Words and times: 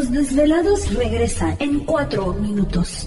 Los 0.00 0.12
Desvelados 0.12 0.94
regresa 0.94 1.56
en 1.58 1.80
4 1.80 2.32
minutos. 2.32 3.06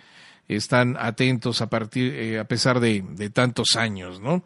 están 0.48 0.96
atentos 1.00 1.64
a 1.64 1.70
partir, 1.72 2.14
eh, 2.14 2.38
a 2.38 2.44
pesar 2.44 2.80
de, 2.80 3.04
de 3.16 3.32
tantos 3.32 3.76
años, 3.78 4.22
¿no? 4.22 4.44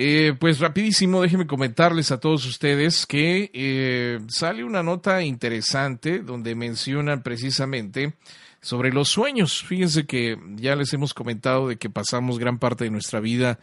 Eh, 0.00 0.32
pues 0.38 0.60
rapidísimo, 0.60 1.20
déjenme 1.20 1.48
comentarles 1.48 2.12
a 2.12 2.20
todos 2.20 2.46
ustedes 2.46 3.04
que 3.04 3.50
eh, 3.52 4.20
sale 4.28 4.62
una 4.62 4.80
nota 4.80 5.24
interesante 5.24 6.20
donde 6.20 6.54
mencionan 6.54 7.24
precisamente 7.24 8.14
sobre 8.60 8.92
los 8.92 9.08
sueños. 9.08 9.64
Fíjense 9.64 10.06
que 10.06 10.38
ya 10.54 10.76
les 10.76 10.92
hemos 10.92 11.14
comentado 11.14 11.66
de 11.66 11.78
que 11.78 11.90
pasamos 11.90 12.38
gran 12.38 12.60
parte 12.60 12.84
de 12.84 12.90
nuestra 12.90 13.18
vida, 13.18 13.58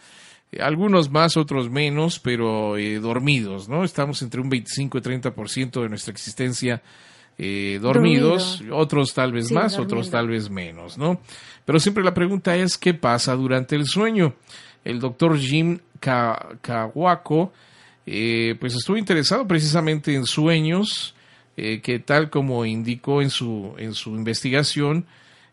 eh, 0.51 0.61
algunos 0.61 1.09
más, 1.09 1.37
otros 1.37 1.69
menos, 1.69 2.19
pero 2.19 2.75
dormidos, 3.01 3.69
¿no? 3.69 3.85
Estamos 3.85 4.21
entre 4.21 4.41
un 4.41 4.49
25 4.49 4.97
y 4.97 5.01
30% 5.01 5.81
de 5.83 5.87
nuestra 5.87 6.11
existencia 6.11 6.83
dormidos, 7.79 8.61
otros 8.73 9.13
tal 9.13 9.31
vez 9.31 9.53
más, 9.53 9.79
otros 9.79 10.09
tal 10.09 10.27
vez 10.27 10.49
menos, 10.49 10.97
¿no? 10.97 11.21
Pero 11.63 11.79
siempre 11.79 12.03
la 12.03 12.13
pregunta 12.13 12.57
es, 12.57 12.77
¿qué 12.77 12.93
pasa 12.93 13.35
durante 13.35 13.77
el 13.77 13.85
sueño? 13.85 14.35
El 14.85 14.99
doctor 14.99 15.37
Jim 15.37 15.79
Kawako, 15.99 17.51
eh, 18.05 18.55
pues 18.59 18.75
estuvo 18.75 18.97
interesado 18.97 19.47
precisamente 19.47 20.13
en 20.13 20.25
sueños, 20.25 21.15
eh, 21.57 21.81
que 21.81 21.99
tal 21.99 22.29
como 22.29 22.65
indicó 22.65 23.21
en 23.21 23.31
su, 23.31 23.73
en 23.77 23.93
su 23.93 24.11
investigación, 24.11 25.07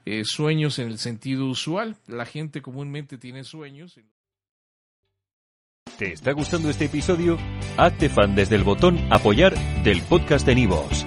eh, 0.05 0.23
sueños 0.25 0.79
en 0.79 0.89
el 0.89 0.99
sentido 0.99 1.47
usual. 1.47 1.97
La 2.07 2.27
gente 2.27 2.61
comúnmente 2.61 3.17
tiene 3.19 3.43
sueños. 3.43 3.99
¿Te 5.99 6.13
está 6.13 6.33
gustando 6.33 6.69
este 6.69 6.87
episodio? 6.87 7.39
Hazte 7.77 8.09
fan 8.09 8.35
desde 8.35 8.57
el 8.57 8.65
botón 8.65 8.99
apoyar 9.11 9.55
del 9.83 10.03
podcast 10.03 10.47
de 10.47 10.55
Nivos. 10.55 11.07